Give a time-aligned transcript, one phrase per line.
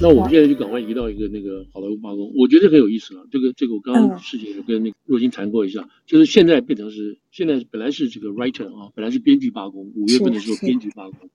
[0.00, 3.26] 那我们现在就赶快移到一个那个好莱坞罢工，我觉得很有意思了。
[3.30, 11.28] 这个这个我刚刚事情有跟那个若金谈过一下，嗯、就是现在变成是现在本来是这个 writer 啊，本来是编剧罢工，五月份的时候编剧罢工，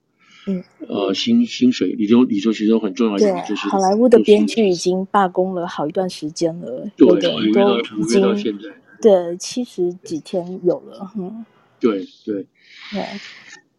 [0.48, 8.64] 嗯，呃薪薪水里头里头其中很重要一点就是好莱坞的编剧已经罢工了好一段时间了，对，有的五月到五月到现在，
[9.00, 11.44] 对七十几天有了，嗯，
[11.78, 12.46] 对对
[12.92, 13.04] 对。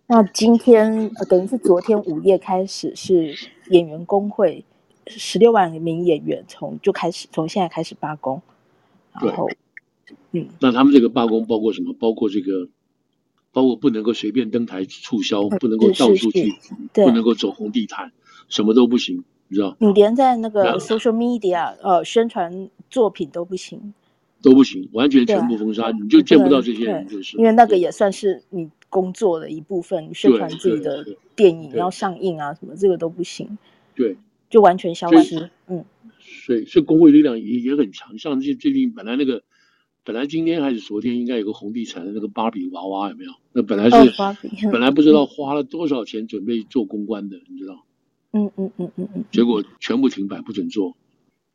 [0.10, 3.36] 那今天呃，等于是昨天午夜开始是
[3.72, 4.64] 演员工会
[5.10, 8.42] 十六万名演员从就开始从现在开始罢工，
[9.14, 9.50] 然后
[10.32, 11.94] 嗯，那他们这个罢工包括什么？
[11.94, 12.70] 包括这个，
[13.52, 16.54] 包括不能够随便登台促销，不能够到处去，
[16.94, 18.12] 不能够走红地毯，
[18.50, 19.76] 什么都不行，你知道？
[19.80, 23.94] 你连在那个 social media 呃宣传作品都不行，
[24.42, 28.70] 都不行，完全全部封杀，你就见不到这些人，就是因为那个也算是你。
[28.90, 33.58] 工作的一部分，宣传自己的电影要上映啊，什么这个都不行，
[33.94, 34.16] 对，
[34.50, 35.50] 就完全消失。
[35.67, 35.86] 嗯，
[36.45, 38.17] 所以，所以工会力量也也很强。
[38.17, 39.44] 像最最近本来那个，
[40.03, 43.31] 本来今天还是昨天应该有个红地产的那个芭比娃娃有没有？
[43.53, 44.14] 那本来是
[44.72, 47.86] 本来不知道花了多少钱准备做公关的，你知道？
[48.31, 49.25] 嗯嗯嗯嗯嗯。
[49.31, 50.95] 结果全部停摆，不准做。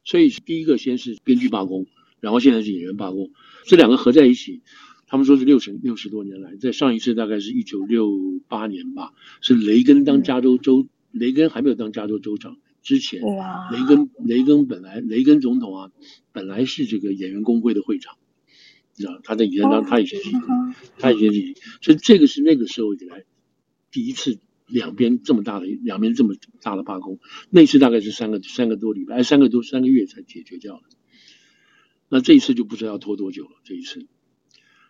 [0.04, 1.86] 所以第一个先是编剧罢工，
[2.20, 3.30] 然后现在是演员罢工，
[3.64, 4.62] 这两个合在一起。
[5.06, 8.10] 他们说是六十六十多年来，在上一次大概是一九六
[8.48, 13.22] 八年吧，是雷根当加州州，雷根还没有当加州州长之前，
[13.70, 15.92] 雷根雷根本来雷根总统啊，
[16.32, 18.16] 本来是这个演员工会的会长，
[18.96, 20.30] 你知道他在以前当他以前是，
[20.98, 23.24] 他以前是，所以这个是那个时候以来
[23.90, 30.82] 第一次两边这么大的两边这么大的罢工，那次大概是三个三个多礼拜，三个多三个月才解决掉的，
[32.08, 34.06] 那这一次就不知道要拖多久了，这一次。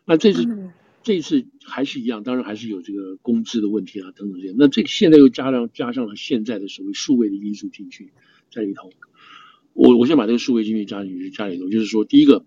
[0.05, 4.55] 那这次，这一次还是一样，当然还是有这个工资的问题啊，等等这些。
[4.57, 8.11] 那这个现在又加上加上了现在的所谓数位的因素进去
[8.51, 8.91] 在里头。
[9.75, 12.45] 我我先把这个数位进去加进去加里头，就是说，第一个，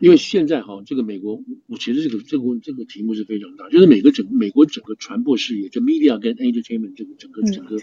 [0.00, 7.78] 因为现在哈，这个美国，我其实这个这个这个题目是非常大，就是每个整美国整个传播事业，就 media 跟 entertainment 这个整个整个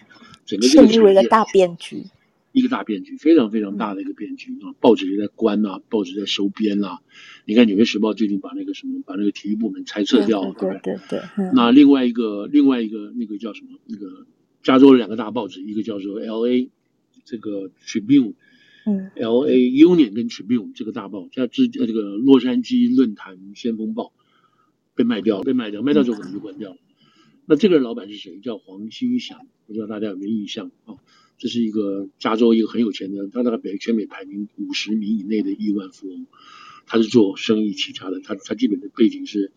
[0.45, 2.03] 整个这个成为了大变局。
[2.51, 4.75] 一个大变局，非常非常大的一个变局啊！
[4.79, 6.99] 报纸也在关啊，报纸在收编啊。
[7.45, 11.21] 你看《纽约时报》最近把那个什么，把那个体育部门裁撤掉了，对对对。
[11.53, 13.79] 那另外一个，另外一个那个叫什么？
[13.85, 14.25] 那个
[14.63, 16.69] 加州的两个大报纸，一个叫做 L.A.
[17.23, 18.33] 这个 Tribune，
[18.85, 19.55] 嗯，L.A.
[19.55, 24.11] Union 跟 Tribune 这个大报，加之呃这个洛杉矶论坛先锋报
[24.95, 26.77] 被卖掉，被卖掉，卖掉之后可能就关掉了。
[27.45, 28.39] 那这个人老板是谁？
[28.39, 30.95] 叫黄欣祥，不知道大家有没有印象啊？
[31.41, 36.27] 这是一个加州一个很有钱的，他大概北全美排名五十名以内的亿万富翁，
[36.85, 39.51] 他是做生意起家的，他他基本的背景是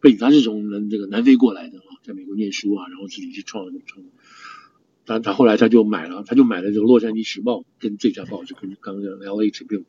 [0.00, 4.04] 背景，他是从南这个南非过来的啊，在美国念书啊，然后自己去创了创，
[5.06, 9.84] 他他后来他就买了，他就买了这个洛杉矶时报跟这家报纸跟刚刚的 L A Tribune，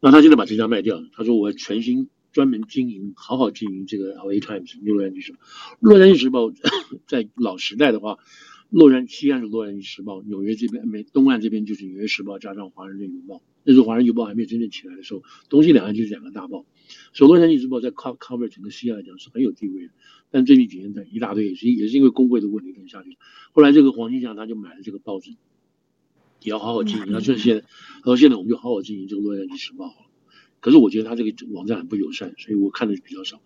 [0.00, 5.38] 那他现在把这家卖掉了，他说我全新专门经营，好好经营这个 L A Times 洛杉矶时报，
[5.80, 6.50] 洛杉矶时报
[7.06, 8.16] 在老时代的话。
[8.70, 13.42] 洛杉西岸是洛杉矶时报，纽约这边美东岸这边就是纽约时报加上华盛顿邮报。
[13.62, 16.66] 那时候华盛顿邮报还没有真正起来的时候，东西两岸就是两个大报。
[17.12, 19.92] 所以洛杉矶时报在 cover 整个西岸来讲是很有地位的。
[20.30, 23.16] 但最近几年的一大堆也是也是因为工会的问题跟下去。
[23.52, 25.30] 后来这个黄金祥他就买了这个报纸，
[26.42, 27.12] 也要好好经营。
[27.12, 27.66] 他说现在，
[28.02, 30.06] 他说现在我们就好好经营这个洛杉矶时报好了。
[30.60, 33.40] 可是我觉得他这个网站很不友善，所以我看的比较少。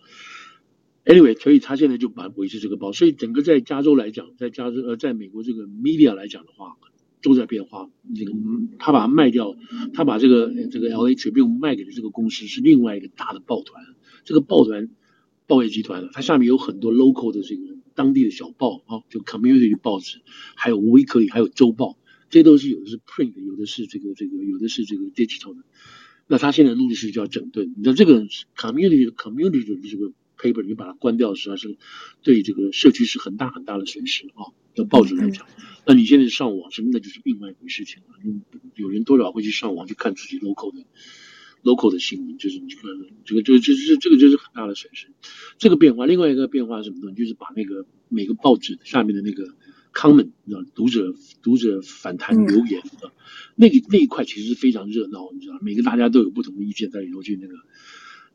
[1.02, 6.76] Anyway，所以他现在就把维持这个报，所以整个在加州来讲，在加州呃，在美国这个 media 来讲的话，
[7.22, 7.90] 都在变化。
[8.14, 8.32] 这个
[8.78, 9.56] 他把它卖掉，
[9.94, 13.82] 他把这个这个 LA Tribune 卖给了这个公司是另外一个大的报团。
[14.24, 14.90] 这个报团
[15.46, 17.62] 报业集团，它下面有很多 local 的这个
[17.94, 20.20] 当地的小报啊，就 community 报纸，
[20.54, 25.62] 还有 weekly，还有周报，这都是有的是 print，有的是这个这个，有的是这个 digital 的。
[26.26, 27.72] 那他现在录的是叫整顿。
[27.74, 30.12] 你知道这个 community community 的这个。
[30.40, 31.76] Paper 你把它关掉，实际上是
[32.22, 34.54] 对这个社区是很大很大的损失啊。
[34.72, 35.48] 的报纸来讲，
[35.84, 38.14] 那你现在上网，什么那就是另外一回事情了。
[38.76, 40.86] 有人多少会去上网去看自己 local 的
[41.64, 42.84] local 的新闻，就是你看
[43.24, 45.08] 这个，这个，这这这个，就是很大的损失。
[45.58, 47.16] 这个变化，另外一个变化是什么东西？
[47.16, 49.56] 就是把那个每个报纸下面的那个
[49.92, 53.10] comment，你知道，读者读者反弹留言，嗯、
[53.56, 57.56] 那个那一块其实是非常热闹，你知道，每个大家都有不同的意见在里头去那个。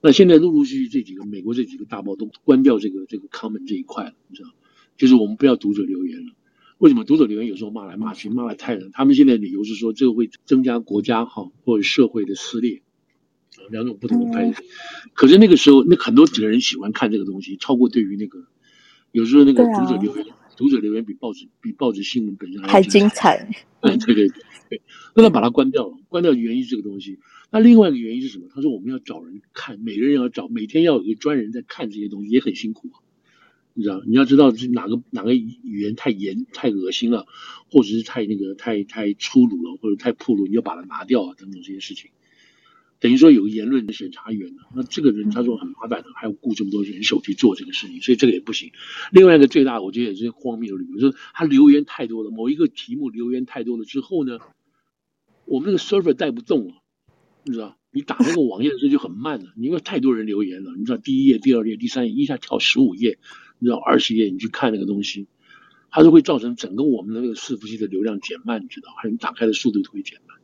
[0.06, 4.50] 那现在陆陆续续这几个美国这几个大报都关掉这个这个 comment 这一块了，你知道，
[4.98, 6.34] 就是我们不要读者留言了。
[6.78, 8.92] 为什么读者留言有时候骂来骂去，骂来太人？
[8.94, 12.84] 他们现在理由是说这个会增加国家哈或者社会的撕裂，
[13.72, 14.54] 两种不同的派。
[15.16, 18.46] 可是那个时候，那很多几个人喜欢看这个东西，超过对于那个
[19.12, 23.50] 有时候那个读者留言，读者留言比报纸比报纸新闻本身还精彩。
[23.82, 24.28] 对对对
[24.70, 24.82] 对，
[25.16, 27.18] 那他把它关掉了，关掉原因是这个东西。
[27.56, 28.50] 那另外一个原因是什么？
[28.54, 33.00] 他说我们要找人看，每个人要找，每天要有一个专人在看这些东西，也很辛苦啊。
[33.74, 37.26] 你知道，你要知道是哪个哪个语言太严太恶心了，
[37.72, 42.12] 或者是太那个太太粗鲁了，或者太暴露，你要把它拿掉啊，等等这些事情。
[43.00, 48.74] 等于说有个言论的审查员呢，那这个人他说很麻烦的，还要雇这么多人手去做这个事情，所以这个也不行。
[49.14, 54.40] 另外一个最大，我觉得也是荒谬的理由，就是他留言太多了，某一个题目留言太多了之后呢，
[55.46, 56.74] 我们那个 server 带不动了，
[57.46, 57.78] 你知道。
[57.92, 60.76] 你打那个网页的时候就很慢了，因为太多人留言了。
[60.78, 63.18] 你知道第一页、第二页、第三页一下跳十五页，
[63.58, 65.28] 你知道二十页，你去看那个东西，
[65.92, 70.36] 它是会造成整个我们的那个伺服器的流量减慢，你知道，还有你打开的速度都会减慢。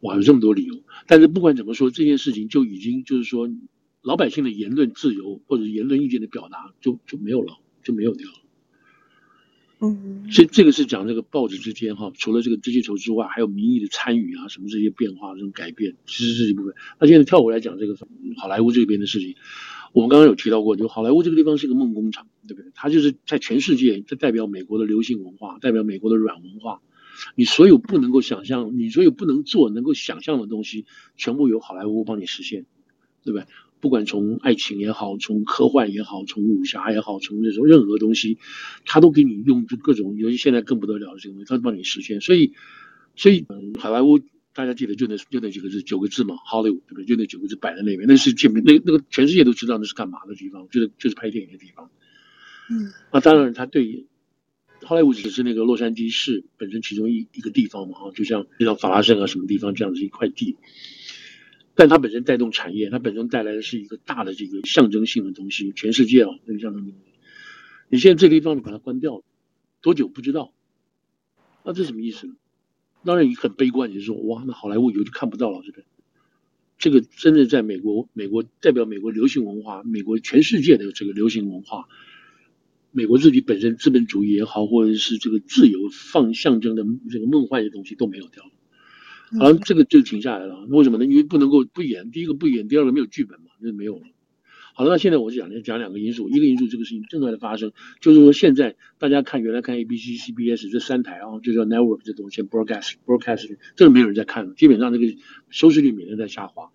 [0.00, 0.82] 哇，有这么多理由。
[1.06, 3.48] 但是不管怎么说，这件事情就已经就是说，
[4.02, 8.45] 老百姓的言论自由或者言论意见的表达就就没有了，就没有掉了。
[9.78, 16.74] 嗯，所以这个是讲这个报纸之间哈，除了这个这些球之外，还有民意的参与啊，什么这些变化、这种改变，其实是一部分。
[16.98, 17.94] 那现在跳过来讲这个
[18.38, 19.36] 好莱坞这边的事情，
[19.92, 22.72] 我们刚刚有提到过，就好莱坞这个地方是一个梦工厂，对不对？
[22.74, 26.80] 它就是在全世界，它代表美国的流行文化，代表美国的软文化。
[27.34, 30.86] 你所有不能够想象，你所有不能做、能够想象的东西，
[31.16, 32.64] 全部由好莱坞帮你实现，
[33.24, 33.46] 对不对？
[33.80, 38.38] 不管从爱情也好，从科幻也好，从武侠也好，从那种任何东西，
[38.84, 42.20] 他都给你用各种，尤其现在更不得了的这个东西，他都帮你实现。
[42.20, 42.52] 所以，
[43.16, 44.18] 所以，嗯，好莱坞
[44.54, 47.04] 大家记得就那就那几个字，九个字嘛，Hollywood 对不对？
[47.04, 51.90] 就那九个字摆在那边，那是见面那那个全世界都知道那是干嘛的地方，就是就是拍电影的地方。
[52.70, 54.06] 嗯，那当然，他对
[54.80, 60.56] Hollywood 只是那个洛杉矶市本身其中一一个地方嘛，哈，就像就像法拉盛啊什么地方这样子一块地。
[61.76, 66.94] 但它本身带动产业，它本身带来的是一个大的这个象征性的东西，全世界啊，那个象征性。
[67.88, 69.22] 你现在这个地方把它关掉了，
[69.82, 70.52] 多久不知道？
[71.64, 72.34] 那这什么意思呢？
[73.04, 75.84] 当然你很悲观，你就说哇，那好莱坞以后就看不到了，这个
[76.78, 81.86] 这个真的在美国，美国代表美国流行文化，美国全世界的这个流行文化，
[82.90, 88.50] 美国自己本身资本主义也好，或者是这个自由放象征的这个梦幻的东西都没有掉了。
[89.38, 90.66] 好像，这个就停下来了。
[90.68, 91.04] 为什么呢？
[91.04, 94.02] 因为不能够不演，第一个不演，第二个没有剧本嘛，那就没有了。
[94.74, 105.06] 好了，那现在我就讲讲两个因素，一个因素这个事情正在发生，就是说现在大家看原来看 ABC、CBS 这三台啊，就叫 network 这东西，broadcast broadcast 这个没有人在看了，基本上这个
[105.48, 106.70] 收视率每天在下滑。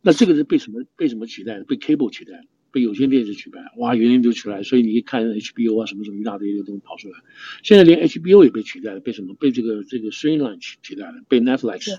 [0.00, 1.60] 那这个是被什么被什么取代？
[1.60, 2.44] 被 cable 取代了。
[2.72, 7.18] 被有线电视取代，哇，原因就出来，所以你一看 HBO 啊，什么什么一大堆的东西跑出来。
[7.62, 9.34] 现在连 HBO 也被取代了，被什么？
[9.34, 11.98] 被这个这个 Streamline 取取代了，被 Netflix、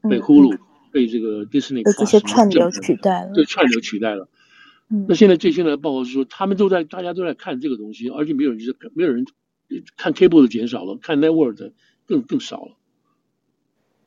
[0.00, 0.58] 嗯、被 Hulu、嗯、
[0.90, 4.28] 被这个 Disney 被这些串流取代了，对，串流取代了。
[4.88, 9.26] 嗯、那现在最新的报告是说，他们都在，大家都在看这个东西，而且没有人就是没有人
[9.98, 11.74] 看 Cable 的减少了，看 Network 的
[12.06, 12.78] 更更少了。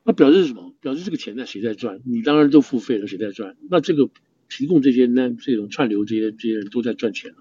[0.02, 0.74] 那表示什么？
[0.80, 2.00] 表示这个钱在谁在赚？
[2.04, 3.56] 你当然都付费了，谁在赚？
[3.70, 4.10] 那这个。
[4.48, 7.38] 提供这些那这种串流这些这些人都在赚钱了。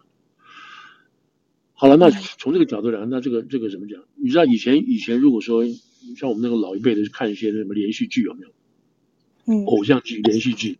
[1.74, 4.02] 好了，那从这个角度讲，那这个这个怎么讲？
[4.16, 5.66] 你知道以前以前如果说
[6.16, 8.54] 像我们那个老一辈的看一些什么连续剧有没有？
[9.48, 10.80] 嗯，偶像剧连续剧，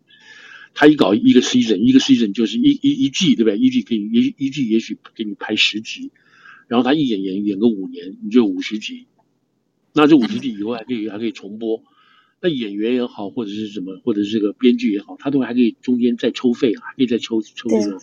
[0.74, 3.58] 他一搞一个 season 一个 season 就是一一一季对不对？
[3.58, 6.12] 一季可以一一季也许给你拍十集，
[6.68, 9.06] 然后他一演演演个五年，你就五十集。
[9.94, 11.84] 那这五十集以后还可以还可以重播。
[12.42, 18.00] 那演员也好，或者是什么，或者是这个编剧也好，他都还可以中间再抽费，还可以再抽抽这个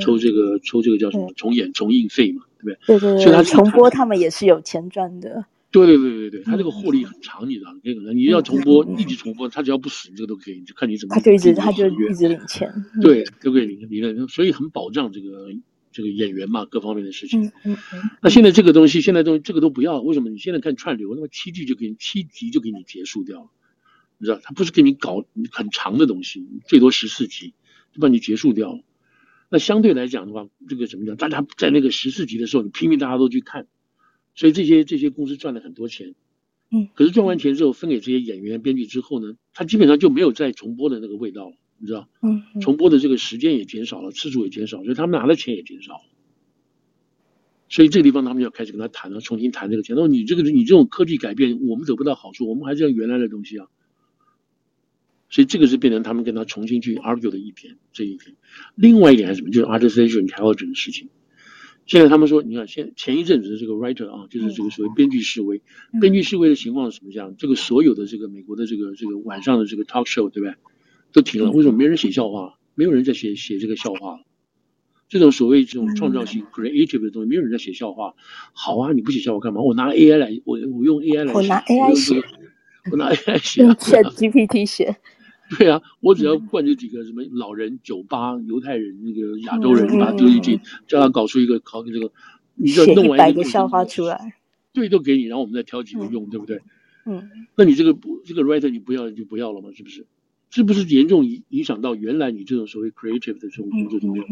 [0.00, 2.78] 抽这个抽这个叫什么重演重映费嘛，对不对？
[2.86, 3.24] 对对对。
[3.24, 5.44] 所以他重播他们也是有钱赚的。
[5.72, 7.78] 对对对对对，他这个获利很长，你知道吗？
[7.84, 11.14] 这个你要重播，一直重播，他只要不死，你这个都可以，就看你怎么。
[11.14, 12.72] 他就一直他就一直领钱。
[13.00, 15.48] 对，都可以领领，所以很保障这个
[15.92, 17.44] 这个演员嘛，各方面的事情。
[17.44, 18.00] 嗯嗯嗯。
[18.20, 20.28] 那现在这个东西，现在都这个都不要，为什么？
[20.28, 23.48] 你现在看串流，那么七季就给你七集就给你结束掉了。
[24.20, 27.54] 你知道，他不是给你搞很长的东西，最多十四集
[27.94, 28.80] 就把你结束掉了。
[29.48, 31.16] 那相对来讲的话，这个怎么讲？
[31.16, 33.66] 大家在那个十四集的时候，你拼命大家都去看，
[34.34, 36.14] 所以这些这些公司赚了很多钱。
[36.70, 36.88] 嗯。
[36.94, 42.06] 可是赚完钱之后，分给这些演员、编剧之后呢，他基本上就没有再重播的那个味道了，你知道？
[42.20, 42.42] 嗯。
[42.60, 46.02] 重播的这个时间也减少了，次数也减少，所以他们拿的钱也减少。
[47.70, 49.96] 所以这个地方他们要开始跟他谈了，重新谈这个钱。
[49.96, 53.66] 那么你这个你这种科技改变，我们得不到好处，我们还是要原来的东西啊。
[55.30, 58.36] 所以这个是变成他们跟他重新去 argue 的一点，这一点。
[58.74, 59.50] 另外一点还是什么？
[59.50, 61.08] 就是 artificial intelligence 的事情。
[61.86, 65.62] 现在他们说，你看，现前一阵子的这个 writer 啊，就是这个所谓编剧示威，
[66.00, 67.34] 编剧示威的情况是什么样？
[67.38, 70.54] 这个所有的这个美国的这个这个晚上的这个 talk show，对不对？
[71.12, 71.50] 都停了。
[71.50, 72.58] 为什么没人写笑话？
[72.74, 74.24] 没有人在写写这个笑话了。
[75.08, 78.14] 这种所谓这种创造性 creative 的东西，没有人在写笑话。
[78.52, 79.60] 好啊，你不写笑话干嘛？
[79.60, 82.22] 我拿 AI 来，我我用 AI 来写，我拿 AI 写，
[82.92, 84.96] 我拿 AI 写，用 ChatGPT 写。
[85.58, 92.12] 对啊，我只要灌这几个什么老人、酒吧、犹太人、那个亚洲人，把它丢进去，叫他搞出一个考这个，
[92.54, 94.34] 你就弄完一个笑话出来，
[94.72, 96.60] 对，都给你，然后我们再挑几个用，对不对？
[97.06, 99.70] 嗯，那你这个不这个 writer 你不要就不要了嘛？
[99.74, 100.06] 是不是？
[100.52, 104.24] 是不是严重影影响到原来你这种所谓 creative 的这种工作中间？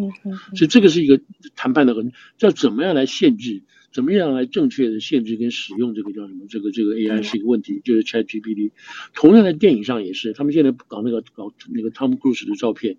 [0.57, 1.21] 所以这个是一个
[1.55, 6.47] 谈判的很，叫怎么样来限制，怎么样来正确的限制跟使用这个叫什么？
[6.49, 8.71] 这个这个 AI 是一个问题，就是 ChatGPT。
[9.15, 12.97] 同样在电影上也是，他们现在搞那个搞那个 Tom Cruise 的照片，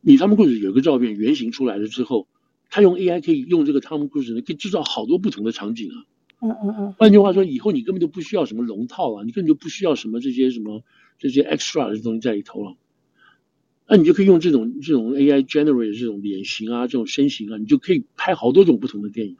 [0.00, 2.28] 你 Tom Cruise 有个照片原型出来了之后，
[2.70, 6.04] 他用 AI 可以用这个 Tom Cruise 可以制造好多不同的场景啊。
[6.40, 6.92] 嗯嗯嗯。
[6.94, 10.82] 换句话说，以后你根本就不需要什么龙套啊，你根本就不需要什么这些什么。
[11.16, 12.76] 这些 extra 的东西在里头了，
[13.88, 19.36] 那你就可以用这种这种 AI generate 的这种脸型啊，这种身形啊，你就可以拍好多种不同的电影。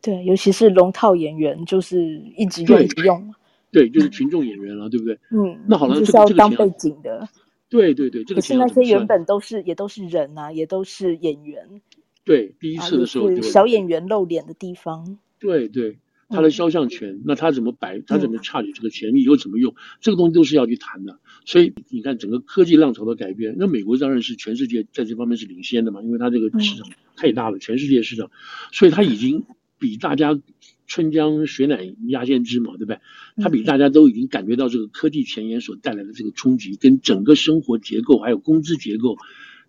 [0.00, 3.34] 对，尤其是龙套演员，就是一直用一直用。
[3.70, 5.18] 对，就是群众演员了，嗯、对不对？
[5.30, 5.58] 嗯。
[5.66, 7.28] 那好了，就是要当背景的。
[7.68, 8.40] 对对对，这个。
[8.40, 11.80] 可是那些原本都是也都是人啊，也都是演员。
[12.24, 15.18] 对，第一次的时候，是小演员露脸的地方。
[15.38, 15.98] 对对。
[16.30, 18.02] 他的肖像权，那他怎么摆？
[18.06, 19.14] 他怎么差你这个钱？
[19.14, 19.74] 你以后怎么用？
[20.02, 21.18] 这个东西都是要去谈的。
[21.46, 26.86] 所以你看，整个科技浪潮的改变，那美国当然是全世界在这方面是领先的嘛，因为它这个市场
[27.16, 28.30] 太大了，全世界市场，
[28.72, 29.46] 所以它已经
[29.78, 30.40] 比大家
[30.86, 33.00] 春江水暖鸭先知嘛，对不对？
[33.36, 39.16] 它比大家都已经感觉到这个科技前沿所带来的这个冲击，跟整个生活结构还有工资结构，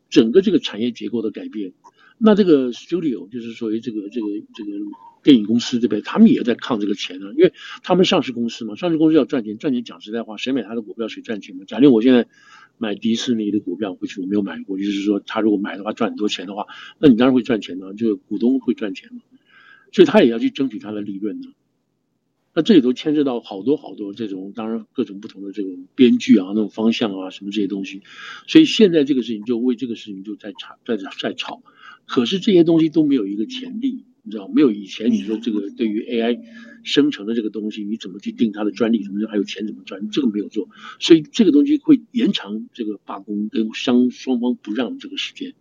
[0.10, 1.74] 整个这个产业结构的改变。
[2.18, 4.72] 那这个 studio 就是属于这个这个这个
[5.24, 6.02] 电影公司对不对？
[6.02, 11.64] 他们也在抗这个钱呢，因为他们上市公司嘛，上市公司要赚钱，赚钱讲实在话，谁买他的股票谁赚钱嘛。
[11.66, 12.28] 假定我现在
[12.78, 16.66] 买迪士尼的股票，回去我没有买过，就是说他如果买的话赚很多钱的话，
[16.98, 19.22] 那你当然会赚钱呢，就是股东会赚钱嘛，
[19.92, 21.50] 所以他也要去争取他的利润呢。
[22.56, 28.02] 那这里头牵涉到好多好多这种，当然各种不同的这种编剧啊，那种方向啊，什么这些东西，
[28.48, 31.62] 所以现在这个事情就为这个事情就在吵，在在吵。
[32.06, 36.40] 可是这些东西都没有一个潜力，你知道没有以前你说这个对于 AI
[36.84, 40.70] 生成的这个东西，你怎么去定它的专利，什么还有钱怎么赚，这个没有做，
[41.00, 45.54] 所以这个东西会延长这个罢工跟双双方不让这个时间。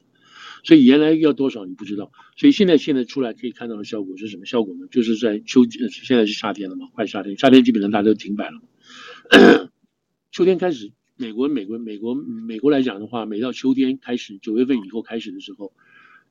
[0.64, 4.86] 所以原来要多少你不知道，所以现在现在出来可以看到的效果是什么效果呢？
[4.90, 9.70] 就是在秋现在是夏天了嘛，快夏天，夏天基本上大家都停摆了。
[10.32, 15.72] 秋天开始，美国美国美国美国来讲的话，每到秋天开始，九月份以后开始的时候。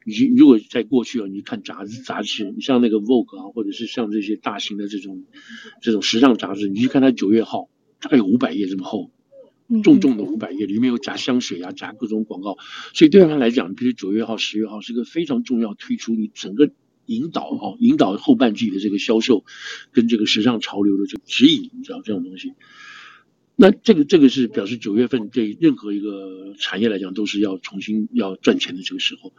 [0.06, 5.26] 你如果在过去啊，你看杂志杂志，你像那个 Vogue 啊，或者是像这些大型的这种
[5.82, 7.68] 这种时尚杂志，你去看它九月号，
[8.00, 9.12] 大概有五百页这么厚，
[9.84, 12.58] 重重的五百页，里面有夹香水啊，夹各种广告，
[12.94, 16.72] 所以对他来讲，比如九月号、十月号是个非常重要推出你整个
[17.06, 19.44] 引导啊，引导后半季的这个销售
[19.92, 22.54] 跟这个时尚潮流的这个指引，你知道这种东西。
[23.60, 29.34] 那这个这个是表示九月份对任何一个产业来讲都是要重新要赚钱的这个时候。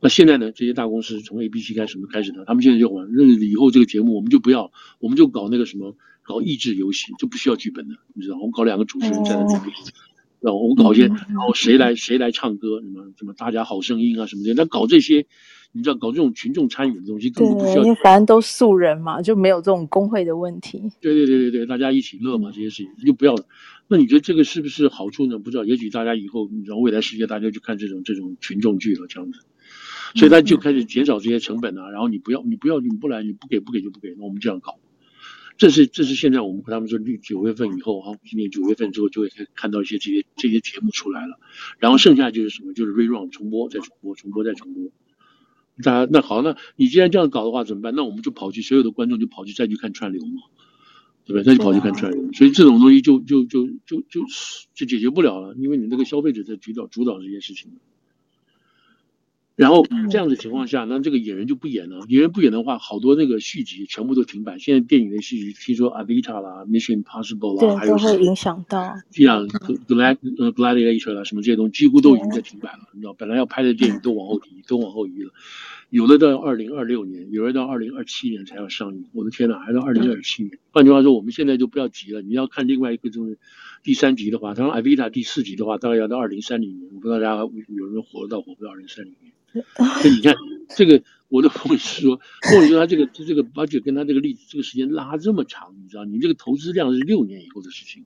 [0.00, 2.44] 那现在呢，这些大公司从 ABC 开始什么开始呢？
[2.46, 8.36] 他们现在就玩，那以后这个节目我们就不要，我们就搞那个什么，搞益智游戏，就不需要剧本的，你知道？
[8.38, 9.72] 我们搞两个主持人站在那里，
[10.40, 15.26] 然后我们搞一些，然后谁来谁来唱歌，什么什么大家好声音啊什么的，那搞这些。
[15.76, 17.82] 你知道搞这种群众参与的东西，根本不需要。
[17.82, 20.80] 因为反正都素人嘛，就没有这种工会的问题。
[21.00, 23.44] 对对对对对，大家一起乐嘛，这些事情就不要了。
[23.88, 25.36] 那你觉得这个是不是好处呢？
[25.40, 29.40] 不知道，也许大家以后，你知道未来世界大家就看这种这种群众剧了，这样子。
[30.14, 34.78] 所以他就开始减少这些成本啊，然后你不要你不要你不来你不给不给就不给，那我们这样搞。
[35.56, 41.38] 这是这是现在我们和他们说，九月份以后哈，今年九月份之后就会看到一些这些这些节目出来了，
[41.78, 44.90] 然后剩下就是什么，就是 rerun 重播再重播重播再重播。
[45.82, 47.94] 大家那好，那你既然这样搞的话怎么办？
[47.94, 50.42] 那我们就跑去，所有的观众就跑去再去看串流嘛，
[51.24, 51.44] 对不对？
[51.44, 54.22] 再去跑去看串流，所以这种东西就就就就就
[54.74, 57.72] 就解决不了了，因为你那个消费者在主导主导这件事情。
[59.56, 62.04] 然后这样的情况下，那这个演员就不演了。
[62.08, 64.58] 演员不演的话，好多那个续集全部都停摆。
[64.58, 68.92] 现在电影的续集，听说《Avita》啦，《Mission Impossible》啦，还有都会影响到。
[69.12, 69.46] 这样，
[69.86, 72.88] 《Glad 呃 Gladiator》啦，什么这些东西几乎都已经在停摆了。
[72.94, 75.30] 你知道，本来要拍的电影都往后移，都往后移了。
[75.90, 79.06] 有的到二零二六年，有的到二零二七年才要上映。
[79.12, 80.58] 我的天哪，还到二零二七年。
[80.70, 82.22] 换句话说，我们现在就不要急了。
[82.22, 83.38] 你要看另外一个就是
[83.82, 86.90] 第三集的话，他说《Alita》第四集的话，大概要到二零三零年。
[86.94, 87.36] 我不知道大家
[87.68, 89.32] 有人活得到活不到二零三零年。
[90.02, 90.34] 所以你看，
[90.68, 98.04] 这个我的朋友说，或者说他这个这个 budget 跟他这个例子，这个时间拉这么长，你知道，你这个投资量是六年以后的事情，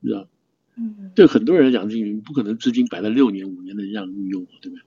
[0.00, 0.28] 你知道？
[0.76, 4.82] 嗯，对很多人来讲，这个不可能资金摆在六年五年的这样运用，对不对？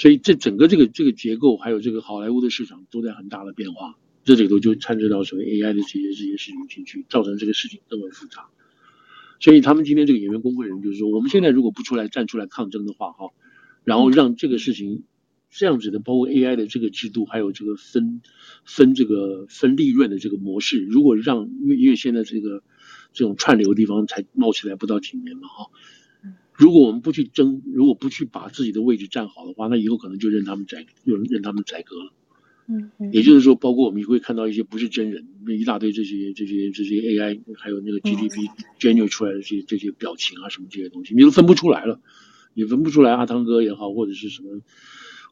[0.00, 8.48] 所以这整个这个这个结构，还有这个好莱坞的市场都在很大的变化，这里头就掺杂到所谓 AI 的这些这些事情进去，造成这个事情更为复杂。
[9.40, 13.28] 所以他们今天这个演员工会人就是说，我们现在如果不出来站出来抗争的话，哈，
[13.84, 15.02] 然后让这个事情
[15.50, 18.22] 这样子的，包括 AI 的这个制度，还有这个分
[18.64, 22.62] 分这个分利润的这个模式，如果让因为因为现在这个
[23.12, 25.70] 这种串流的地方才冒起来不到几年嘛，哈。
[26.60, 32.12] 如果我们不去争，如果不去把自己的位置站好的话，那以后可能就任他们宰，就任他们宰割了。
[32.68, 33.10] 嗯嗯。
[33.14, 41.98] 也就是说，包括我们也会看到一些不是真人，那一大堆这些这些这些 AI，还有那个 GDP generate 出来的这些这些表情啊什么这些东西，你都分不出来了，
[42.52, 44.60] 你分不出来阿汤哥也好，或者是什么，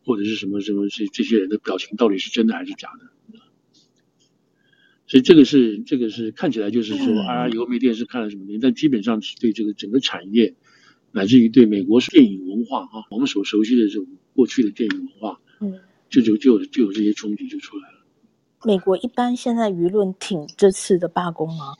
[0.06, 3.12] 或者是什么什么这这些人的表情到底是真的还是假的。
[5.06, 10.54] 所以这个是这个是看起来就是说啊，以后没电视看了什么的，但基本上是对这个整个产业。
[11.12, 17.98] 乃至于对美国电影文化啊，我们所熟悉的这种过去的电影文化，嗯，就就就有就有这些冲击就出来了。
[18.64, 21.74] 美国一般现在舆论挺这次的罢工吗？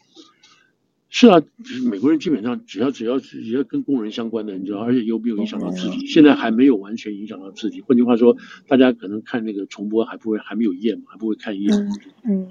[1.11, 7.81] 是啊，就是美国人基本上只要只要只要跟工人相关的，你知道，而且又没有影响到自己，现在还没有完全影响到自己。
[7.81, 11.75] 换句话说，大家可能看那个重播还不会还没有厌嘛，还不会看厌。
[11.75, 11.91] 嗯，
[12.25, 12.49] 嗯，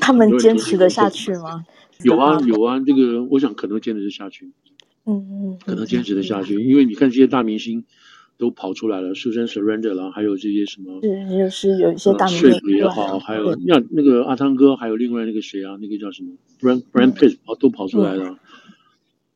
[0.00, 1.66] 他们坚持得下去吗？
[2.04, 4.52] 有啊有啊，这个我想可能坚持得下去。
[5.06, 7.84] 嗯嗯，可能坚持得下去，因为你看这些大明星
[8.38, 18.38] 都跑出来了，Susan Surrender 啦，还有这些什么，是就是有一些大明星也好，还有那那个阿汤哥，还有另外那个谁啊，那个叫什么，Brad Brad Pitt 都跑出来了，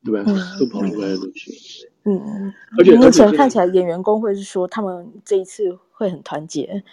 [0.03, 0.23] 对吧？
[0.59, 1.85] 都跑出来的东西。
[2.03, 6.83] 嗯嗯，而且目前看起来演员工会是说他们这一次会很团结，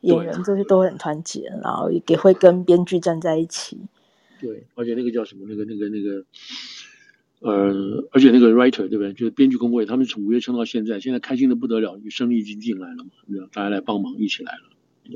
[0.00, 3.78] 演员这些都会很团结，然后也会跟编剧站在一起。
[4.40, 6.24] 对，而且那个叫什么，那个那个那个。
[7.44, 9.12] 呃，而且那个 writer 对不对？
[9.12, 13.10] 就是编剧工会，他们从五月撑到现在，现在开心的不得了，胜利已经进来了嘛，
[13.52, 14.60] 大家来帮忙，一起来了。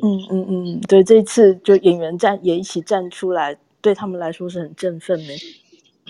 [0.02, 5.32] 嗯嗯嗯，对，这一次就演员站也一起站出来，对他们来说是很振奋的。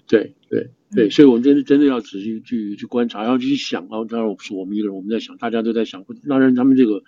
[0.08, 7.04] 对对对，所以我们真的真的要仔细去去观察，然后去想，然后当然我不是我们一个人，我们在想，大家都在想，当然他们这个。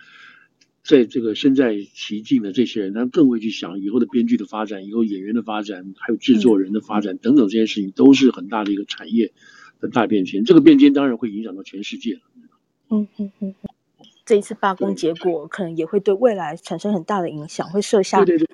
[0.90, 9.32] 在这个身在其境的这些人，他更会去想以后的编剧的发展，以后演员的发展，还有制作人的发展等等这些事情，都是很大的一个产业
[9.78, 10.44] 的大变迁。
[10.44, 12.18] 这个变迁当然会影响到全世界。
[12.88, 13.54] 嗯嗯嗯，
[14.26, 18.48] 这一次罢工结果可能也会对未来产生很大的影响，会设下对对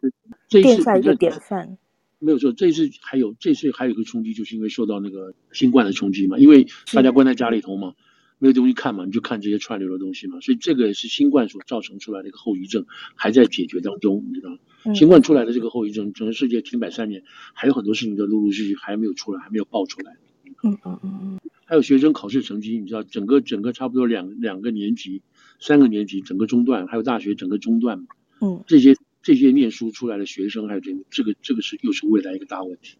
[0.51, 1.79] 对，奠下一个典范。
[2.19, 7.95] 没有错，这次还有这次还有一个冲击，就是因为受到那个新冠的冲击嘛，因为大家关在家里头嘛。
[8.39, 14.59] 没有东西看嘛，你就看这些串流的东西嘛，所以这个是新冠所造成出来的一个后遗症，还在解决当中，你知道吗？
[14.85, 17.23] 嗯、新冠出来的这个后遗症，整个世界停摆三年，
[17.55, 20.17] 还有很多事情都陆陆续续还没有出来，还没有爆出来。
[20.63, 21.41] 嗯嗯嗯嗯。
[21.65, 25.23] 还有学生考试成绩，你知道，整个整个差不多两两个年级、
[25.59, 28.07] 三个年级整个中断，还有大学整个中断。
[28.41, 28.63] 嗯。
[28.67, 32.97] 这些这些念书出来的学生，还有这个这个这个是又是未来一个大问题。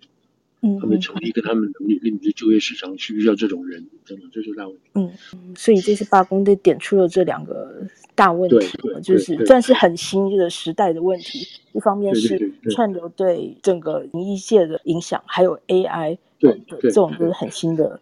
[0.81, 4.83] 他们的成绩跟他们能力跟你的就业市场需不需要这种人等等，这是大问题。
[4.95, 11.47] 嗯，所以这次罢工就点出了这两个大问题，就是算是很新的时代的问题。
[11.73, 18.01] 一方面是串流对整个影艺界的影响，还有 AI，对对，这种都是很新的。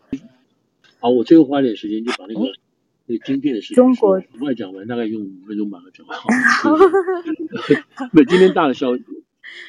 [1.01, 2.41] 好，我最后花点时间就把那个
[3.07, 6.19] 那个晶片的事情，中国很快讲完，大概用五分钟把它讲完。
[6.19, 6.71] 好，
[8.15, 9.05] 那 今天大的消息。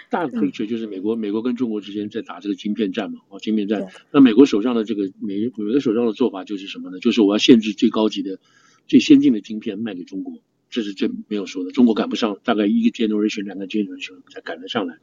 [0.10, 3.88] 大的 picture 就是美国，美国跟中国之间在打这个晶片战嘛，哦，晶片战。
[4.12, 7.00] 那美国手上的这个美，美国手上的做法就是什么呢？
[7.00, 8.39] 就是我要限制最高级的、
[8.88, 11.71] 最先进的晶片卖给中国，这是最没有说的。
[11.71, 14.98] 中国赶不上，大概一个 generation、两个 generation 才赶得上来。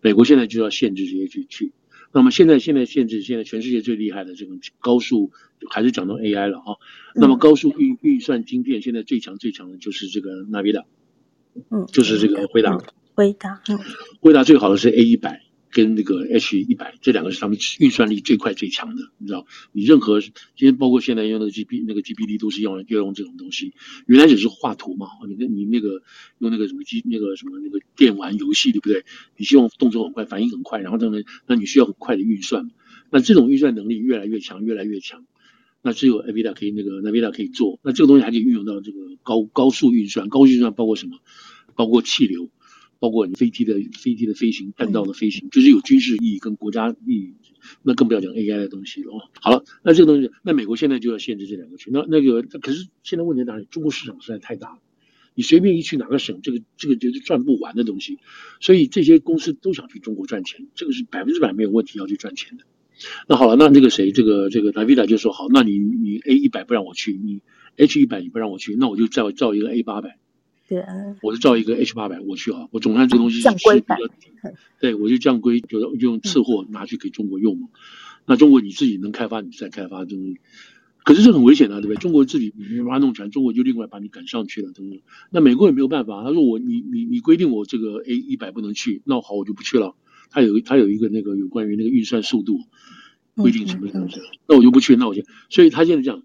[0.00, 1.72] 美国现在就要限制这些去去。
[2.10, 5.30] 那么现在现在限制，现在全世界最厉害的这种高速，
[5.70, 6.76] 还是讲到 AI 了哈。
[7.14, 10.84] 那么高速运运算晶片，现在最强最强的就是这个 NVIDIA，
[11.70, 12.78] 嗯，就是这个辉达。
[13.18, 13.76] 辉达，嗯，
[14.20, 19.44] 辉达最好的是 A 一百跟那个 H 一百，这两个是他们运算力最快最强的，你知道？
[19.72, 23.74] 你任何今天包括现在用那个 G P 那个 G P D 都是用要用这种东西。
[24.06, 26.00] 原来只是画图嘛，你那你那个
[26.38, 29.04] 用那个什么机那个什么那个电玩游戏对不对？
[29.36, 32.70] 你希望动作很快，反应很快，然后当然，那你需要很快的运算。
[33.10, 35.24] 那这种运算能力越来越强，越来越强。
[35.82, 37.80] 那只有 NVIDIA 可以那个 NVIDIA 可以做。
[37.82, 41.18] 那这个东西还可以运用到这个高高速运算，高速运算包括什么？
[41.74, 42.48] 包括气流。
[42.98, 47.34] 包括你飞机的飞机的飞行、弹道的飞行，就是有军事意义跟国家意义，
[47.82, 49.12] 那更不要讲 AI 的东西了。
[49.40, 51.90] 好了，那这个东西，那美国现在就要限制这两个区。
[51.92, 53.66] 那那个，可是现在问题在哪里？
[53.70, 54.78] 中国市场实在太大了，
[55.34, 58.18] 你随便一去哪个省，这个这个就是赚不完的东西。
[58.60, 62.64] 所以这些公司都想去中国赚钱，这个是百分之百没有问题要去赚钱的。
[63.28, 67.42] 那好了，那这个谁，这个这个 Nvidia 就说好，那你你 A 一百不让我去，你
[67.76, 70.18] H 一百你不让我去，那我就造造一个 A 八百。
[70.68, 70.84] 对，
[71.22, 73.86] 我就造一个 H 八百，我去啊，我总算这东西是比较低，
[74.78, 77.68] 对，我就降规，就就用次货拿去给中国用嘛。
[78.26, 80.36] 那中国你自己能开发，你再开发东西，
[81.04, 81.96] 可是这很危险啊，对不对？
[81.96, 85.02] 中国自己没办法弄全，中国就另外把你赶上去了，对不对？
[85.30, 89.94] 那美国也没有办法，他说我你你你规定我这个 A 一百不能去，那好，我就不去了。
[90.30, 92.60] 他有他有一个那个有关于那个运算速度
[93.36, 96.22] 规定什么东西，那我就不去，那我就，所以他现在这样。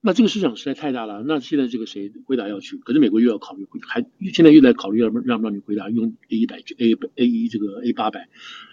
[0.00, 1.24] 那这个市场实在太大了。
[1.26, 2.76] 那现在这个谁回答要去？
[2.76, 8.28] 可是美国又要考虑，还现在又在考虑要让不让你回答用 A 一百去 A A 一这个 A 八百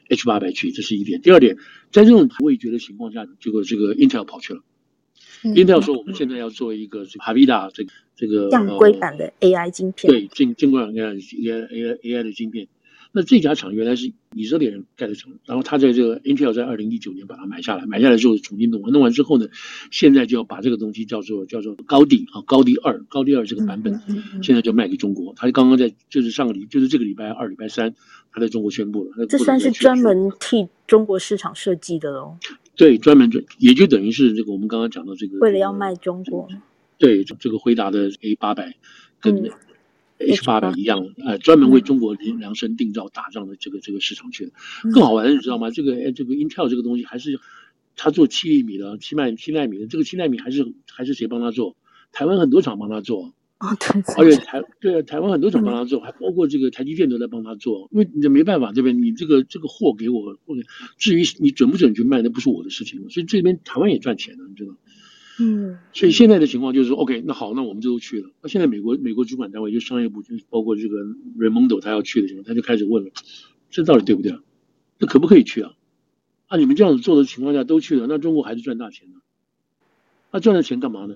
[0.07, 1.21] H 八百去，这是一点。
[1.21, 1.57] 第二点，
[1.91, 4.61] 在这种味觉的情况下，结果这个 Intel 跑去了。
[5.43, 12.67] 嗯、Intel 说我们现在要做一个 Havida 这个这个降规版的 AI 晶片，对，降降规版 AI AI AI 的晶片。
[13.15, 19.47] 那这家厂原来是以色列人盖的厂，然后他在这个 Intel 在二零一九年把它买下来，买下来之后重新弄完，弄完之后呢，
[19.89, 24.01] 现在就要把这个东西叫做叫做高地啊，高地二，高地二这个版本，
[24.43, 25.33] 现在就卖给中国。
[25.37, 27.95] 他刚刚在就是上个礼就是这个礼拜二、礼拜三，
[28.33, 29.25] 他在中国宣布了。
[29.27, 32.35] 这算是专门替中国市场设计的喽？
[32.75, 36.49] 对，专门准也就等于是这个我们刚刚讲到这个，为了要卖中国。
[36.97, 38.75] 对，这个回答的 A 八百
[39.21, 39.49] 跟。
[40.17, 44.51] 嗯 H 八的一样，呃，专门为中国量身定造打仗的这个这个市场去的。
[44.93, 45.69] 更好玩的，你知道吗？
[45.71, 47.39] 这个哎，这个 Intel 这个东西还是
[47.97, 49.87] 他做七厘米的，七纳七纳米的。
[49.87, 51.75] 这个七纳米还是还是谁帮他做？
[52.11, 53.33] 台湾很多厂帮他做。
[53.59, 54.01] 哦，对。
[54.17, 57.89] 而且台对啊，台湾很多厂帮他做，还包括这个台积电都在帮他做。
[57.91, 60.61] 因为你没办法，这边你这个这个货给我，或者
[60.97, 63.09] 至于你准不准去卖，那不是我的事情。
[63.09, 64.77] 所以这边台湾也赚钱的，你知道。
[65.37, 68.31] 嗯，所以现在的情况就是说，OK，那好，那我们就都去了。
[68.41, 71.03] 那现在美国美国主管单位就商业部，就包括这个
[71.37, 73.11] Raimondo 他要去的情况，他就开始问了，
[73.69, 74.39] 这到底对不对？
[74.97, 75.73] 那可不可以去啊？
[76.47, 79.15] 啊，你们这样子做的情况下都去了，那中国还是赚大钱呢？
[80.31, 81.15] 那赚了钱干嘛呢？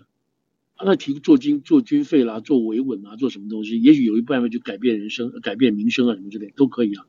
[0.75, 3.81] 啊，那提做军做军费啦，做维稳啊，做什么东西？
[3.81, 7.05] 也许有一部分就改变人生、改变民生啊什么之类都可以啊。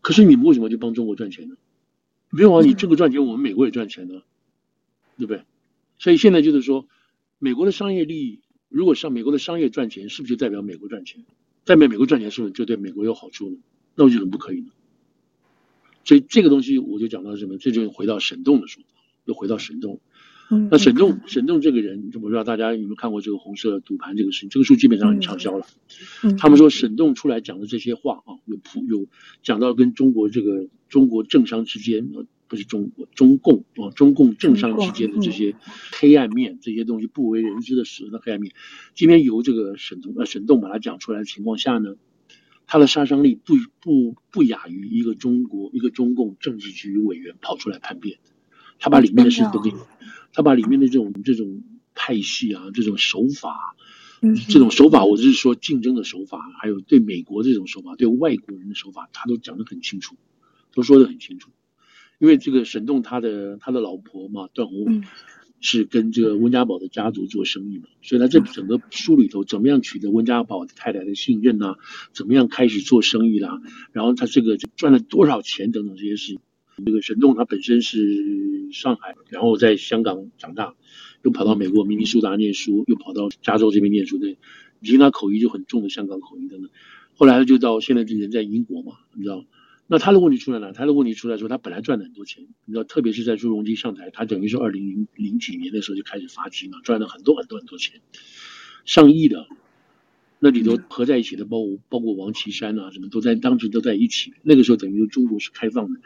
[0.00, 1.56] 可是你们为什么就帮中国赚钱呢？
[2.30, 4.22] 没有啊，你这个赚钱，我们美国也赚钱呢，
[5.18, 5.42] 对不对？
[5.98, 6.86] 所以现在就是说，
[7.38, 11.24] 美国的商业利益，如果像美国的商业赚钱，是不是就代表美国赚钱？
[11.64, 13.56] 代表美国赚钱是不是就对美国有好处呢？
[13.94, 14.68] 那我觉得不可以呢。
[16.04, 18.88] 所以这个东西我就讲到什么，这就回到沈栋的说法，
[19.24, 20.00] 又回到沈栋。
[20.70, 24.48] 那沈栋，沈栋这个人，我不知道大家有没有看过这个红色赌盘这个事情？
[24.48, 25.66] 这个书基本上很畅销了。
[26.38, 29.08] 他们说沈栋出来讲的这些话啊，有铺有
[29.42, 32.12] 讲到跟中国这个中国政商之间。
[32.48, 35.56] 不是中国中共啊，中共政商之间的这些
[35.92, 38.52] 黑暗面，这些东西不为人知的死的黑暗面，
[38.94, 41.96] 今天由这个沈栋呃沈栋把它讲出来的情况下呢，
[42.66, 48.18] 他的杀伤力不不不亚于一个中国一个中共政治局委员跑出来叛变，
[48.78, 49.76] 他把里面的事都给你，
[50.32, 51.62] 他把里面的这种这种
[51.94, 53.74] 派系啊，这种手法，
[54.48, 60.16] 这种手法，我就是说竞争的手法，还有对美国这种手法，对外国人的手法，他都讲得很清楚，
[60.72, 61.50] 都说得很清楚。
[62.18, 65.00] 因为这个沈栋他的他的老婆嘛，段宏伟
[65.60, 71.76] 是跟这个温家宝的家族做生意嘛，所以他这整个书里头怎么样取得温家宝的太太的信任呐、啊，
[72.12, 73.60] 怎么样开始做生意啦，
[73.92, 76.40] 然后他这个赚了多少钱等等这些事情。
[76.84, 80.74] 这个沈栋他本身是上海，然后在香港长大，
[81.22, 84.36] 又跑到美国明尼苏达念书，又跑到加州这边念书，对，
[84.80, 86.70] 你听他口音就很重的香港口音等等。
[87.14, 89.46] 后来他就到现在这人在英国嘛，你知道。
[89.88, 98.00] 那他的问题出来了，他的问题出来说，他本来赚了很多钱，你知道，特别是在朱镕基上台，他等于是二零零零几年的时候就开始发迹嘛，赚了很多很多很多钱，
[98.84, 99.46] 上亿的，
[100.40, 104.34] 那里头合在一起的，包括包括王岐山啊什么，都在当时都在一起。
[104.42, 106.00] 那个时候等于中国是开放的，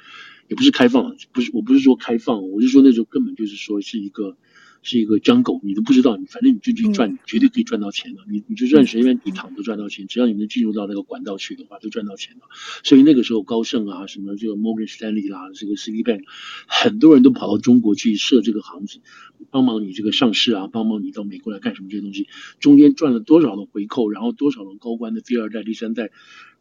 [0.49, 4.37] 也不是开放，不是，我不是说开放，我是说那时候根本就是说是一个。
[4.83, 8.23] 是一个 jungle，你都不知道，你反正你就去赚，绝对可以赚到钱的。
[8.31, 12.43] 你你就算随便一躺都赚到钱，只要你能进入到那个管道去的话，都赚到钱的。
[12.83, 16.23] 所以那个时候，高盛啊，什么这个 Morgan Stanley 啦，这个 Citibank，
[16.66, 19.01] 很多人都跑到中国去设这个行子，
[19.51, 26.11] 帮忙你这个上市啊，帮忙你到美国来干什么这些东西，中间赚了多少的回扣，然后多少的高官的第二代、第三代，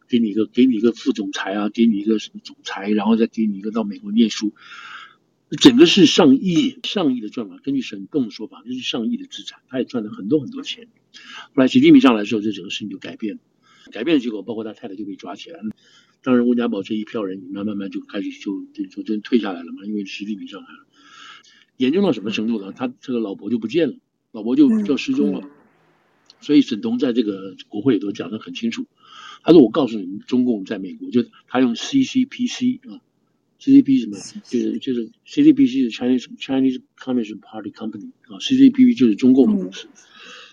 [0.08, 4.52] 给你一个给你一个副总裁啊，给你一个什么总裁，然后再给你一个到美国念书。
[5.58, 10.86] 整个是上亿、上亿的赚法，根据沈栋的说法，就是上亿的资产，他也赚了很多很多钱。
[11.52, 13.40] 后来习近平上来的时候，这整个事情就改变了，
[13.90, 15.70] 改变的结果，包括他太太就被抓起来了。
[16.22, 20.86] 当然，温家宝这一票人，慢慢慢就开始就就就真退下来了嘛，因为习近平上来了。
[21.76, 22.72] 严重到什么程度呢？
[22.72, 23.96] 他这个老婆就不见了，
[24.30, 25.48] 老婆就就失踪了。
[26.40, 28.86] 所以沈东在这个国会里头讲得很清楚，
[29.42, 33.00] 他说：“我告诉你们，中共在美国，就他用 CCPC 啊。”
[33.60, 34.16] CCP 什么？
[34.44, 39.86] 就是就是 CCP 是 Chinese Chinese Communist Party Company 啊，CCP 就是中共的公司。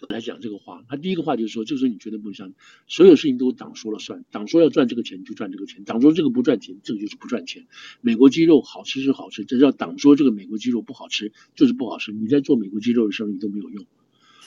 [0.10, 2.56] 来讲这个话，他第一个话就是说，这个时候你绝对不能相信，
[2.88, 7.66] 所有事情都党说了算，党说要赚这个钱就赚这个钱，党说这个不赚钱，这个就是不赚钱。
[8.02, 13.88] 美国鸡肉好吃是好吃，这叫党说这个美国鸡肉不好吃就是不好吃，你在做美国鸡肉的生意都没有用。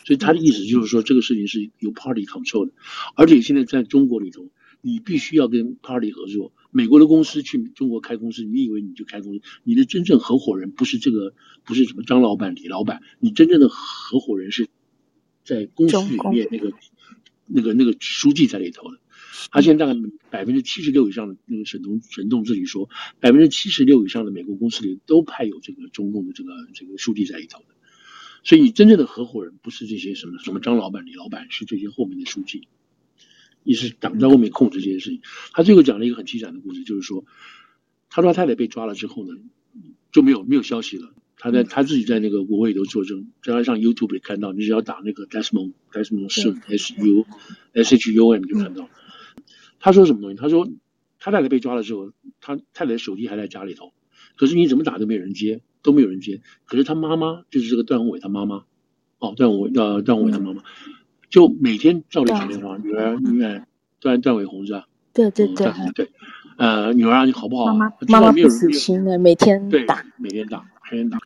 [0.05, 2.73] 所以他的意思就是说，这个事情是由 party control 的，
[3.17, 4.49] 而且现在在中国里头，
[4.81, 6.53] 你必须要跟 party 合作。
[6.71, 9.41] 美国的公司去中国开公司，你以为你就开公司？
[9.65, 14.69] 你的真正合伙人不是这个，不是什么张老板、李老板，你真正的合伙人是。
[15.43, 16.71] 在公司里面，那个、
[17.47, 19.01] 那个、那个书记在里头的，
[19.51, 19.99] 他现在大概
[20.31, 22.89] 百分之七十六以上的那个沈东沈东自己说，
[23.19, 27.67] 百分之七十六以上的美国公司里都派有这个中共的这个这个书记在里头的，
[28.45, 32.69] 所以你真正的合伙人不是这些什么什么张老板、李老板，是这些后面的书记，
[33.63, 35.21] 也是挡在后面控制这些事情。
[35.53, 37.25] 他最后讲了一个很凄惨的故事，就是说，
[38.09, 39.39] 他说他太太被抓了之后呢，
[40.13, 41.13] 就没有没有消息了。
[41.43, 47.27] 他在他自己在那个国会里头作证，在他上 YouTube 里看到，你只要打那个 Desmond Desmond S U
[47.73, 48.91] S H U M 就看到。
[49.79, 50.37] 他说什么东西？
[50.37, 50.69] 他说
[51.19, 53.95] 他太太被抓了之后，他太太的手机还在家里头，
[54.37, 56.43] 可是你怎么打都没有人接，都没有人接。
[56.67, 58.65] 可是他妈妈就是这个段宏伟他妈妈，
[59.19, 60.63] 哦，段宏伟呃段宏伟他妈妈，
[61.31, 63.67] 就每天照例打电话，女儿永远
[64.01, 64.87] 段段伟红是吧？
[65.13, 66.11] 对对对对，
[66.57, 67.67] 呃，女儿你好不好？
[67.67, 71.19] 妈妈妈妈不死心的，每天打，每天打，每天打。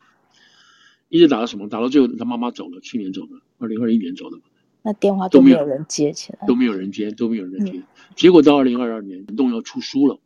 [1.09, 1.69] 一直打到什么？
[1.69, 4.39] 打到最后，他妈妈走了，去年走的，二零二一年走的。
[4.83, 7.73] 那电话都没有人接起来，都没有人接，都没有人接。
[7.73, 7.83] 嗯、
[8.17, 10.19] 结果到二零二二年，动要出书了。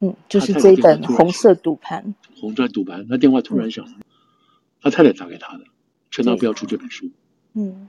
[0.00, 2.14] 嗯，就是这一本《红色赌盘》。
[2.40, 4.04] 红色赌盘，他电话突然响了，嗯、
[4.80, 5.64] 他太太打给他的，
[6.10, 7.10] 劝他不要出这本书。
[7.54, 7.88] 嗯，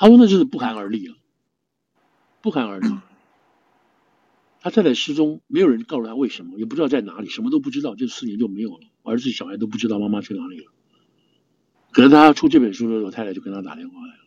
[0.00, 1.14] 他说那就是不寒而栗啊，
[2.40, 2.88] 不寒而栗。
[2.88, 3.02] 嗯、
[4.62, 10.72] 他太太失踪，没有人告诉他为什么，也不知道在哪里，什么都不知道，这四年就没有了，儿子小孩都不知道妈妈去哪里了。
[11.90, 14.20] 可是他出这本书的时候，太太就跟他打电话来了。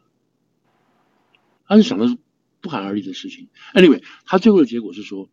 [1.65, 2.19] 他是想的是
[2.61, 3.49] 不寒而栗的事情。
[3.73, 5.31] Anyway，他最后的结果是说，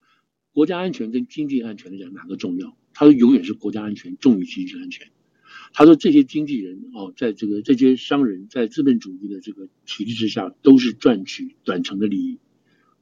[0.54, 2.74] 国家安全跟经济安全来讲哪个重要？
[2.94, 5.10] 他说永远是国家安全重于经济安全。
[5.72, 12.38] 他说这些经纪人哦，在这个这些商人，在资本主义的这个体制之下，都是赚取短程的利益，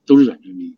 [0.07, 0.77] 都是短程利益。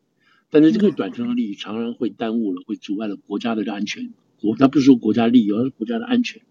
[0.50, 4.12] 但是这个短程的利益常常会耽误了，会阻碍了国家的安全。
[4.40, 6.42] 国，他不是说国家利益，而是国家的安全。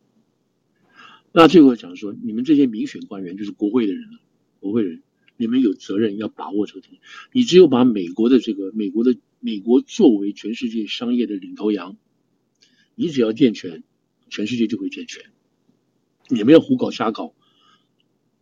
[1.32, 4.20] 那最后讲说，你们这些民选官员就是国会的人了，
[4.60, 5.02] 国会人，
[5.38, 7.00] 你们有责任要把握这个东西。
[7.32, 11.98] 你只有把美国的这个美国的美国作为全世界商业的领头羊，
[12.96, 13.84] 你只要健全，
[14.30, 15.24] 全世界就会健全。
[16.28, 17.34] 你们要胡搞瞎搞，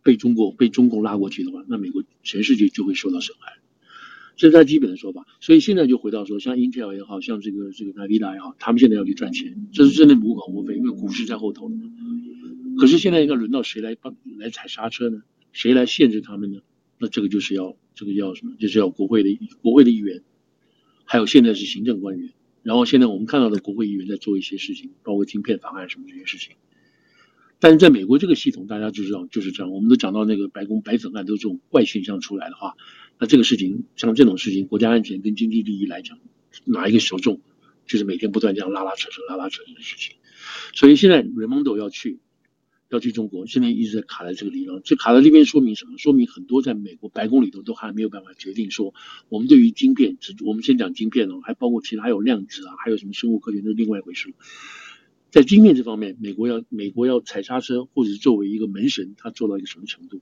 [0.02, 3.54] 被中国被中共拉过去的话，那美国全世界就会受到损害。
[4.36, 5.26] 这是他基本的说法。
[5.40, 11.70] 所以现在就回到说，像 Intel 也好，像这个这个 Nvidia 也好，他们现在要去赚钱，这是真的无可厚非，因为股市在后头。
[12.78, 15.22] 可是现在应该轮到谁来帮来踩刹车呢？
[15.52, 16.60] 谁来限制他们呢？
[16.98, 18.54] 那这个就是要这个要什么？
[18.60, 20.22] 就是要国会的国会的议员，
[21.04, 22.32] 还有现在是行政官员。
[22.68, 26.56] 然后现在我们看到的国会议员在做一些事情，包括晶片法案什么这些事情。
[27.60, 29.72] 但是在美国这个系统，大家就知道就是这样。
[29.72, 32.74] 我们都讲到那个白宫白粉案都这种怪现象出来的话，
[33.18, 36.18] 那这个事情像这种事情，国家安全跟经济利益来讲，
[36.66, 37.40] 哪一个首重？
[37.86, 40.16] 就是每天不断这样拉拉扯扯拉拉扯扯的事情。
[40.74, 42.18] 所以现在 Raimondo 要去。
[42.88, 44.80] 要去中国，现在一直在卡在这个地方。
[44.82, 45.98] 这卡在这边说明什么？
[45.98, 48.94] 说明很多在美国白宫里头都还没有办法决定说，
[49.28, 54.32] 我们对于晶片，只我们先讲晶片哦，还包括其他有量子啊，还有什么生物科学，那是另外一回事。
[55.30, 60.20] 在晶片这方面，美国要美国要踩刹车，或者是作为一个门神，他做到一个什么程度？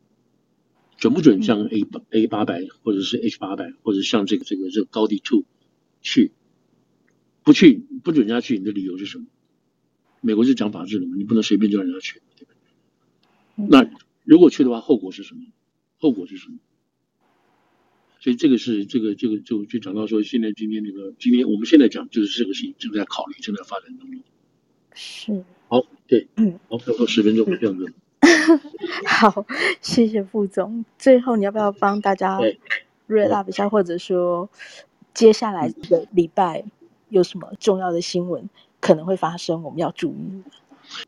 [0.96, 5.44] 准不准像 A 八 A 八百，或者是 H 八百，或者像这个这个这个高地 Two
[6.00, 6.32] 去？
[7.44, 9.26] 不去不准人家去，你的理由是什么？
[10.22, 12.22] 美国是讲法治的嘛，你不能随便就让人家去。
[13.56, 13.88] 那
[14.24, 15.40] 如果去的话，后果是什么？
[15.98, 16.58] 后果是什么？
[18.20, 24.20] 所以这个是这个这个就就讲到说，现在今天那个今天我们现在讲就是这个事情正在考虑，正在发展当中。
[24.94, 25.44] 是。
[25.68, 27.92] 好，对，嗯，好，差不多十分钟这样子。
[29.06, 29.46] 好，
[29.80, 30.84] 谢谢副总。
[30.98, 32.38] 最后你要不要帮大家
[33.08, 34.48] wrap up 一下，或者说
[35.14, 36.64] 接下来的礼拜
[37.08, 38.48] 有什么重要的新闻
[38.80, 40.42] 可能会发生，我们要注意？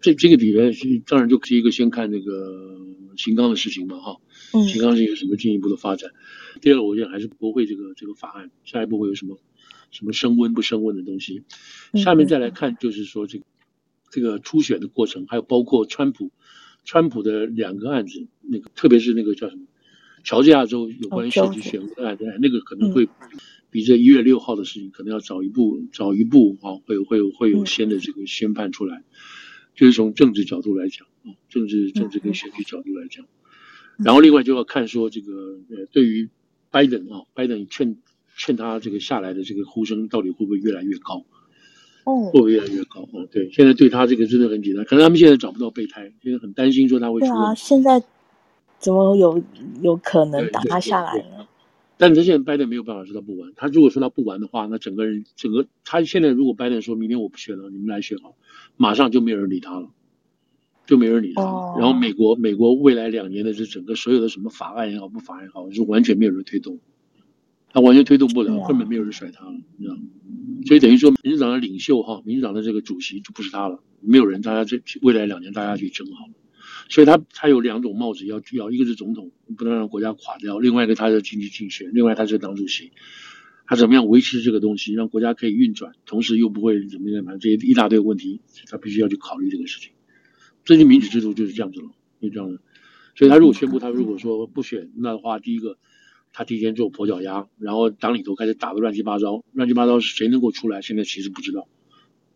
[0.01, 2.79] 这这个里面是当然就第一个先看那个
[3.17, 4.17] 秦刚的事情嘛，哈，
[4.69, 6.11] 秦刚是一个什么进一步的发展？
[6.55, 9.39] 嗯、第二个我觉得还是国会这个这个法案，下一步会有什么
[9.91, 11.43] 什么升温不升温的东西？
[11.95, 13.45] 下面再来看就是说这个
[14.11, 16.31] 这个初选的过程，还有包括川普
[16.85, 19.63] 川普的两个案子，那个特别是那个叫什么
[20.25, 23.09] 乔治亚州有关选务的案子，那个可能会
[23.71, 29.05] 比这一月六号的事情可能要早一步，早一步啊，会会会有先的这个宣判出来，
[29.79, 33.25] 就是从政治角度来讲啊，政治政治跟选举角度来讲，
[33.97, 36.29] 然后另外就要看说这个呃，对于
[36.73, 37.97] 拜登啊，拜登劝
[38.37, 41.25] 劝他这个下来的这个呼声到底会不会越来越高？
[42.03, 43.23] 哦，会不会越来越高啊？
[43.31, 47.27] 对，现在对他这个真的很紧张，可能他们现在找不到备胎，现在很担心说他会出。
[47.27, 48.03] 对啊，现在
[48.81, 49.41] 怎么有
[49.81, 51.47] 有可能打他下来呢？
[51.99, 58.37] 但他现在拜登没有办法说他不玩，他如果说他不玩的话，那整个人整个他现在如果拜登说明天我不选了，你们来选好，
[58.77, 59.91] 马上就没有人理他了，
[60.87, 61.43] 就没人理他。
[61.43, 66.79] 哦、然后美国美国未来两年的这整个所有的什么法案也好不法案也好，是完全没有人推动，
[67.73, 70.03] 他完全推动不了，根本没有人甩他了，你知道吗？
[70.67, 76.33] 所以等于说民主党的领袖哈，民主党的这个主席就不是他了，没有人，大家这未来两年大家去争好了。
[76.89, 82.93] 所以他他有两种帽子要要，一个是总统，不能让国家垮掉；另外一个他是经济竞选，另外他是党主席，
[83.67, 87.37] 他怎么样维持这个东西，让国家可以运转，同时又不会怎么样嘛？
[87.37, 89.93] 这一大堆问题，他必须要去考虑这个事情。
[90.65, 91.91] 最近民主制度就是这样子了，
[92.23, 92.61] 就这样子。
[93.15, 95.77] 所以他如果宣布他如果说不选，那的话，第一个
[96.33, 100.81] 他提前做跛脚鸭，然后党里头开始打得乱七八糟，乱七八糟谁能够出来？
[100.81, 101.69] 现在其实不知道，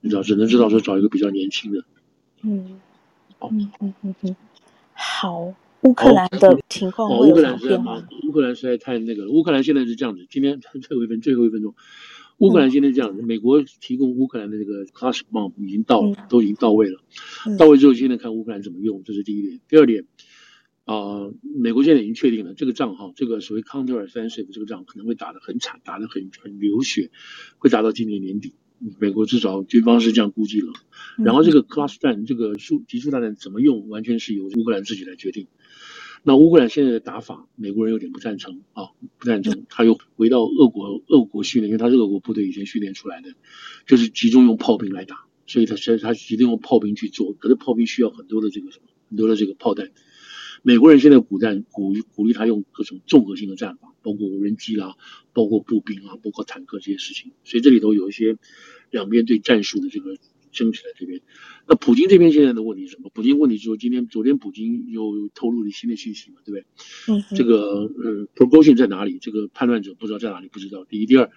[0.01, 1.85] 你知道，只能知道说找一个比较年轻的，
[2.43, 2.81] 嗯。
[3.51, 4.37] 嗯嗯嗯嗯，
[4.93, 8.03] 好，乌克兰的情况会有什么变化？
[8.29, 9.31] 乌克兰实在太那个了。
[9.31, 11.75] 乌克兰现在是这样子，今天最后一分最后一分钟，
[12.39, 17.01] 乌克兰现在这样子，嗯、美国提供乌克兰的这个 cluster bomb 已经到，嗯、都已经到位了。
[17.47, 19.61] 嗯、到位之后，现在看乌克兰怎么用，这是第一点。
[19.69, 20.05] 第二点，
[20.85, 27.11] 啊、呃，美国现在已经确定了这个仗哈，这个所谓 counter offensive 这个仗可能会打得很惨，打得很很流血，
[27.59, 28.55] 会打到今年年底。
[28.99, 30.73] 美国至少军方是这样估计了，
[31.19, 35.47] 然后这个 cluster 弹这个数集束大弹怎么用，完全是由乌克兰自己来决定。
[36.25, 39.67] 那乌克兰现在的打法，美国人有点不赞成啊，不赞成。
[39.69, 43.35] 他又回到俄国，俄国训练，因为他是俄国部队以前训练出来的，
[43.87, 49.91] 就是集中用炮兵来打，所以他所以他集中用炮兵去做，可是炮兵需要很多的这个什么，很多的这个炮弹。
[50.63, 54.97] 美国人现在鼓战鼓鼓励他用各种综合性的战法，包括无人机啦，
[55.33, 57.33] 包括步兵啊，包括坦克这些事情。
[57.43, 58.39] 所以这里头有一些
[58.91, 60.17] 两边对战术的这个
[60.53, 61.21] 争起来这边。
[61.67, 63.11] 那普京这边现在的问题是什么？
[63.13, 66.65] 普京问题是说，今天昨天普京又透露了新的信息嘛，对不对？
[67.13, 67.25] 嗯。
[67.37, 69.19] 这个呃，Prigozhin 在哪里？
[69.21, 70.85] 这个叛乱者不知道在哪里，不知道。
[70.85, 71.29] 第一，第二，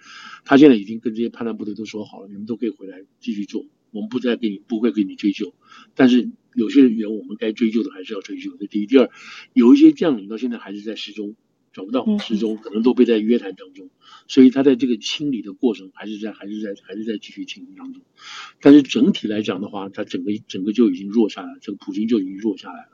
[0.44, 5.52] 他现在已经跟这些叛乱部队都说好了，你们都可以回来继续做，我们不再给你，不会给你追究。
[5.96, 6.30] 但是。
[6.56, 8.86] 有些人我们该追究的还是要追究，这第一。
[8.86, 9.10] 第二，
[9.52, 11.36] 有一些将领到现在还是在失踪，
[11.74, 13.90] 找不到失踪，可能都被在约谈当中，
[14.26, 18.02] 所以他在这个清理的过程还是在还是在还是在继续清理当中。
[18.62, 22.88] 但是整体来讲的话，他整个整个就已经弱下来，这个普京就已经弱下来了。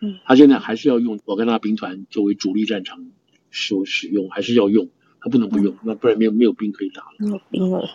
[0.00, 3.10] 嗯，他现在还是要用瓦格纳兵团作为主力战场
[3.50, 7.16] 所使用，还是要用，他不能不用，那不然没有没有兵可以打了。
[7.18, 7.90] 没有兵了。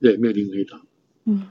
[0.00, 0.80] 对，没有兵可以打。
[1.24, 1.48] 嗯。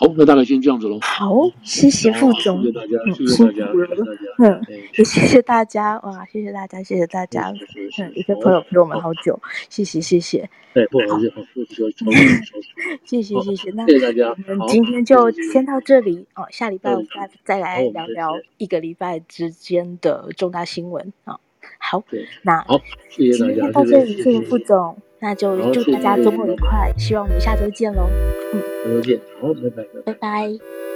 [0.00, 0.98] 好，那大概先这样子喽。
[1.02, 1.30] 好，
[1.62, 4.62] 谢谢副总，谢谢大家，谢谢大家，谢谢大家，嗯，
[4.96, 7.52] 也谢谢大家，哇，谢谢大家，谢谢大家，
[7.98, 10.48] 嗯，一个朋友陪我们好久，谢谢，谢谢。
[10.72, 11.42] 对，不好意思，好，
[13.04, 13.70] 谢谢，谢谢，谢谢。
[13.72, 21.38] 那谢谢大家，我们今天就先到这里哦，下礼拜我们再再来聊聊一个礼拜之间的重大新闻啊。
[21.80, 22.04] 好，
[22.42, 24.96] 那好，谢谢大家，今天到这里，谢谢副总。
[25.22, 28.08] 那就祝大家周末愉快，希望我们下周见喽。
[28.52, 30.89] 嗯，下周见，好，拜拜，拜拜。